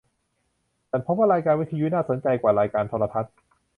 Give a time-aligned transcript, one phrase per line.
[0.89, 3.33] ฉันพบว่ารายการวิทยุน่าสนใจว่ารายการโทรทัศน์